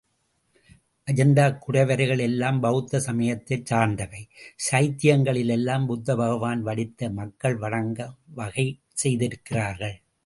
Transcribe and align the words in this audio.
அஜந்தா 1.07 1.43
குடைவரைகள் 1.57 2.19
எல்லாம் 2.19 2.59
பௌத்த 2.59 2.99
சமயத்தைச் 2.99 3.65
சார்ந்தவை, 3.65 4.21
சைத்தியங்களிலெல்லாம் 4.71 5.85
புத்த 5.85 6.15
பகவானை 6.15 6.63
வடித்து 6.63 7.09
மக்கள் 7.11 7.57
வணங்க 7.57 7.99
வகை 8.33 8.67
செய்திருக்கிறார்கள். 8.93 9.97